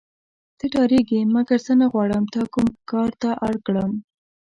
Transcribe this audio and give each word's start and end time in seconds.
ته 0.57 0.65
ډارېږې 0.73 1.19
مګر 1.35 1.59
زه 1.65 1.73
نه 1.81 1.87
غواړم 1.91 2.23
تا 2.33 2.41
کوم 2.53 2.67
کار 2.91 3.11
ته 3.21 3.29
اړ 3.45 3.53
کړم. 3.65 3.91